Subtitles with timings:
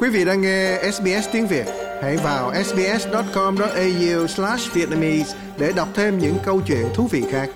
[0.00, 1.66] Quý vị đang nghe SBS tiếng Việt,
[2.02, 7.50] hãy vào sbs.com.au/vietnamese để đọc thêm những câu chuyện thú vị khác.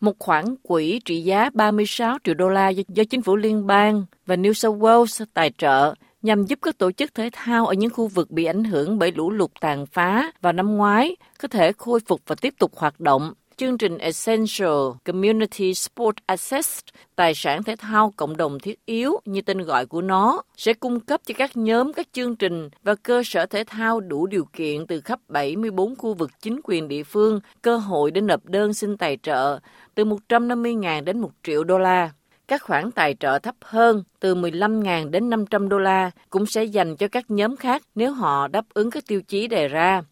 [0.00, 4.36] Một khoản quỹ trị giá 36 triệu đô la do, chính phủ liên bang và
[4.36, 8.06] New South Wales tài trợ nhằm giúp các tổ chức thể thao ở những khu
[8.06, 12.00] vực bị ảnh hưởng bởi lũ lụt tàn phá vào năm ngoái có thể khôi
[12.06, 16.80] phục và tiếp tục hoạt động chương trình Essential Community Sport Access,
[17.16, 21.00] tài sản thể thao cộng đồng thiết yếu như tên gọi của nó, sẽ cung
[21.00, 24.86] cấp cho các nhóm, các chương trình và cơ sở thể thao đủ điều kiện
[24.86, 28.96] từ khắp 74 khu vực chính quyền địa phương cơ hội để nộp đơn xin
[28.96, 29.58] tài trợ
[29.94, 32.10] từ 150.000 đến 1 triệu đô la.
[32.48, 36.96] Các khoản tài trợ thấp hơn từ 15.000 đến 500 đô la cũng sẽ dành
[36.96, 40.02] cho các nhóm khác nếu họ đáp ứng các tiêu chí đề ra.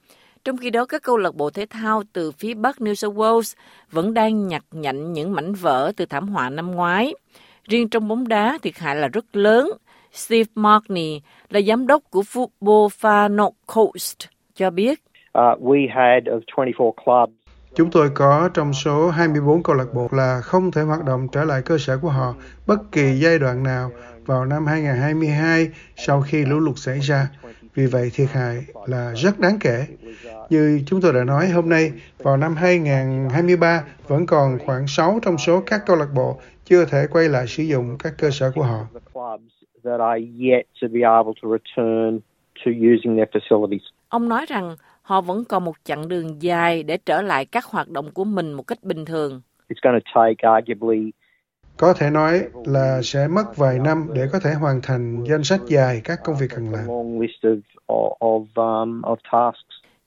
[0.49, 3.55] Trong khi đó, các câu lạc bộ thể thao từ phía Bắc New South Wales
[3.91, 7.15] vẫn đang nhặt nhạnh những mảnh vỡ từ thảm họa năm ngoái.
[7.69, 9.71] Riêng trong bóng đá, thiệt hại là rất lớn.
[10.13, 14.17] Steve Markney là giám đốc của Football Far Coast
[14.55, 15.03] cho biết.
[15.39, 17.33] Uh, we had of 24 clubs
[17.75, 21.45] Chúng tôi có trong số 24 câu lạc bộ là không thể hoạt động trở
[21.45, 22.35] lại cơ sở của họ
[22.67, 23.91] bất kỳ giai đoạn nào
[24.27, 27.29] vào năm 2022 sau khi lũ lụt xảy ra.
[27.75, 29.87] Vì vậy thiệt hại là rất đáng kể.
[30.51, 35.39] Như chúng tôi đã nói hôm nay, vào năm 2023 vẫn còn khoảng 6 trong
[35.39, 38.63] số các câu lạc bộ chưa thể quay lại sử dụng các cơ sở của
[38.63, 38.87] họ.
[44.09, 47.89] Ông nói rằng họ vẫn còn một chặng đường dài để trở lại các hoạt
[47.89, 49.41] động của mình một cách bình thường.
[51.77, 55.61] Có thể nói là sẽ mất vài năm để có thể hoàn thành danh sách
[55.67, 56.87] dài các công việc cần làm.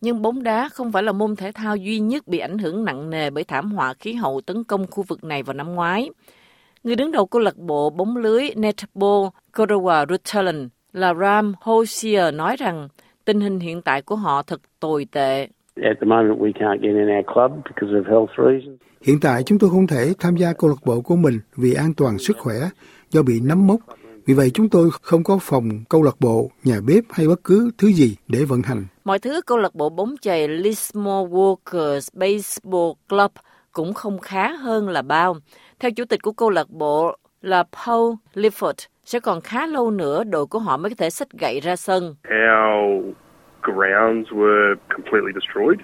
[0.02, 3.10] Nhưng bóng đá không phải là môn thể thao duy nhất bị ảnh hưởng nặng
[3.10, 6.10] nề bởi thảm họa khí hậu tấn công khu vực này vào năm ngoái.
[6.84, 12.56] Người đứng đầu câu lạc bộ bóng lưới Netball Kodawa Rutherland là Ram Hosier nói
[12.56, 12.88] rằng
[13.26, 15.48] tình hình hiện tại của họ thật tồi tệ.
[19.02, 21.94] Hiện tại chúng tôi không thể tham gia câu lạc bộ của mình vì an
[21.98, 22.56] toàn sức khỏe
[23.10, 23.80] do bị nấm mốc.
[24.26, 27.72] Vì vậy chúng tôi không có phòng câu lạc bộ, nhà bếp hay bất cứ
[27.78, 28.86] thứ gì để vận hành.
[29.04, 33.32] Mọi thứ câu lạc bộ bóng chày Lismore Walkers Baseball Club
[33.72, 35.38] cũng không khá hơn là bao.
[35.80, 38.74] Theo chủ tịch của câu lạc bộ là Paul Lifford,
[39.06, 42.04] sẽ còn khá lâu nữa đội của họ mới có thể xách gậy ra sân.
[42.04, 43.14] Our
[43.62, 45.80] grounds were completely destroyed.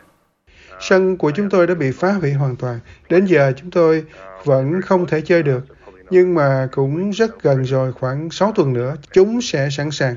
[0.80, 2.80] Sân của chúng tôi đã bị phá hủy hoàn toàn.
[3.10, 4.04] Đến giờ chúng tôi
[4.44, 5.62] vẫn không thể chơi được.
[6.10, 10.16] Nhưng mà cũng rất gần rồi, khoảng 6 tuần nữa, chúng sẽ sẵn sàng.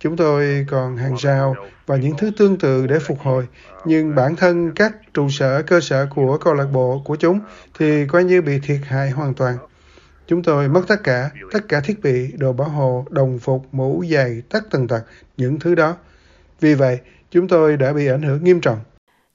[0.00, 1.56] Chúng tôi còn hàng rào
[1.86, 3.46] và những thứ tương tự để phục hồi.
[3.84, 7.40] Nhưng bản thân các trụ sở, cơ sở của câu lạc bộ của chúng
[7.78, 9.56] thì coi như bị thiệt hại hoàn toàn.
[10.26, 14.04] Chúng tôi mất tất cả, tất cả thiết bị, đồ bảo hộ, đồng phục, mũ,
[14.10, 15.02] giày, tất tần tật,
[15.36, 15.96] những thứ đó.
[16.60, 16.98] Vì vậy,
[17.30, 18.78] chúng tôi đã bị ảnh hưởng nghiêm trọng.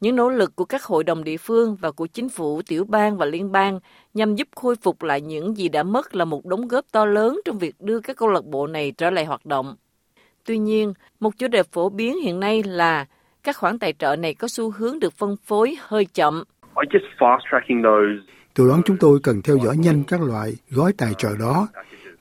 [0.02, 3.18] Những nỗ lực của các hội đồng địa phương và của chính phủ tiểu bang
[3.18, 3.80] và liên bang
[4.14, 7.42] nhằm giúp khôi phục lại những gì đã mất là một đóng góp to lớn
[7.46, 9.76] trong việc đưa các câu lạc bộ này trở lại hoạt động.
[10.46, 13.06] Tuy nhiên, một chủ đề phổ biến hiện nay là
[13.44, 16.44] các khoản tài trợ này có xu hướng được phân phối hơi chậm.
[18.54, 21.68] Tôi đoán chúng tôi cần theo dõi nhanh các loại gói tài trợ đó.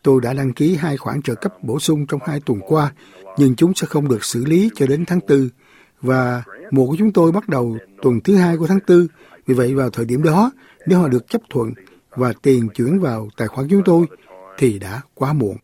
[0.02, 2.92] Tôi đã đăng ký hai khoản trợ cấp bổ sung trong hai tuần qua,
[3.38, 5.48] nhưng chúng sẽ không được xử lý cho đến tháng 4.
[6.02, 9.06] Và mùa của chúng tôi bắt đầu tuần thứ hai của tháng 4.
[9.46, 10.50] Vì vậy vào thời điểm đó,
[10.86, 11.70] nếu họ được chấp thuận
[12.10, 14.06] và tiền chuyển vào tài khoản chúng tôi,
[14.58, 15.56] thì đã quá muộn.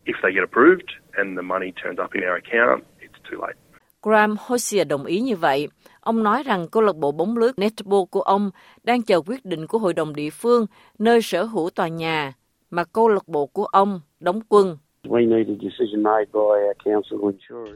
[4.01, 5.67] Graham Hosier đồng ý như vậy.
[5.99, 8.51] Ông nói rằng câu lạc bộ bóng lưới netball của ông
[8.83, 10.65] đang chờ quyết định của hội đồng địa phương
[10.99, 12.33] nơi sở hữu tòa nhà
[12.69, 14.77] mà câu lạc bộ của ông đóng quân.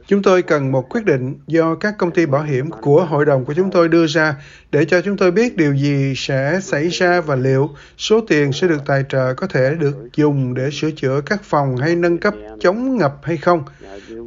[0.08, 3.46] Chúng tôi cần một quyết định do các công ty bảo hiểm của hội đồng
[3.46, 4.36] của chúng tôi đưa ra
[4.72, 8.68] để cho chúng tôi biết điều gì sẽ xảy ra và liệu số tiền sẽ
[8.68, 12.34] được tài trợ có thể được dùng để sửa chữa các phòng hay nâng cấp
[12.60, 13.64] chống ngập hay không.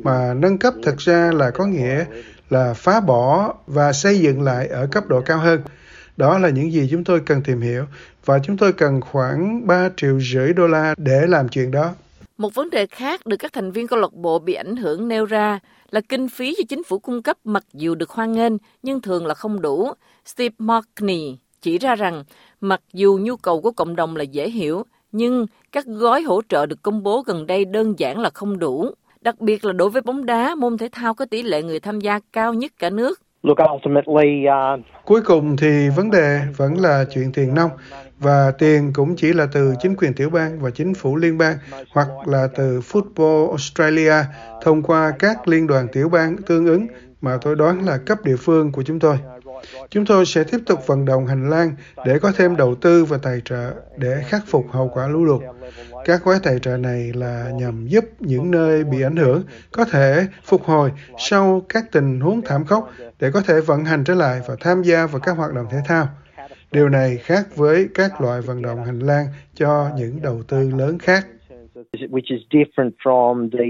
[0.02, 2.04] Mà nâng cấp thật ra là có nghĩa
[2.50, 5.60] là phá bỏ và xây dựng lại ở cấp độ cao hơn.
[6.16, 7.84] Đó là những gì chúng tôi cần tìm hiểu
[8.24, 11.94] và chúng tôi cần khoảng 3 triệu rưỡi đô la để làm chuyện đó.
[12.38, 15.24] Một vấn đề khác được các thành viên câu lạc bộ bị ảnh hưởng nêu
[15.24, 15.58] ra
[15.90, 18.52] là kinh phí do chính phủ cung cấp mặc dù được hoan nghênh
[18.82, 19.92] nhưng thường là không đủ.
[20.24, 22.24] Steve Markney chỉ ra rằng
[22.60, 26.66] mặc dù nhu cầu của cộng đồng là dễ hiểu, nhưng các gói hỗ trợ
[26.66, 28.90] được công bố gần đây đơn giản là không đủ.
[29.20, 32.00] Đặc biệt là đối với bóng đá, môn thể thao có tỷ lệ người tham
[32.00, 33.20] gia cao nhất cả nước.
[33.50, 33.56] Uh,
[35.04, 37.70] Cuối cùng thì vấn đề vẫn là chuyện tiền nông
[38.18, 41.56] và tiền cũng chỉ là từ chính quyền tiểu bang và chính phủ liên bang,
[41.90, 44.14] hoặc là từ Football Australia
[44.62, 46.86] thông qua các liên đoàn tiểu bang tương ứng
[47.20, 49.18] mà tôi đoán là cấp địa phương của chúng tôi.
[49.90, 51.74] Chúng tôi sẽ tiếp tục vận động hành lang
[52.06, 55.42] để có thêm đầu tư và tài trợ để khắc phục hậu quả lũ lụt.
[56.04, 59.42] Các gói tài trợ này là nhằm giúp những nơi bị ảnh hưởng
[59.72, 62.90] có thể phục hồi sau các tình huống thảm khốc
[63.20, 65.78] để có thể vận hành trở lại và tham gia vào các hoạt động thể
[65.86, 66.08] thao.
[66.72, 70.98] Điều này khác với các loại vận động hành lang cho những đầu tư lớn
[70.98, 71.26] khác.
[71.92, 73.64] Which is different from the,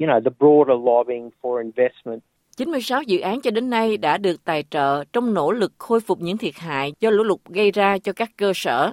[0.00, 2.20] you know, the broader lobbying for investment
[2.56, 6.20] 96 dự án cho đến nay đã được tài trợ trong nỗ lực khôi phục
[6.20, 8.92] những thiệt hại do lũ lụt gây ra cho các cơ sở.